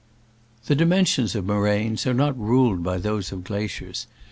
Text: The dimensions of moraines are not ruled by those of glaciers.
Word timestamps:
The 0.65 0.73
dimensions 0.75 1.35
of 1.35 1.45
moraines 1.45 2.07
are 2.07 2.13
not 2.15 2.35
ruled 2.35 2.81
by 2.81 2.97
those 2.97 3.31
of 3.31 3.43
glaciers. 3.43 4.07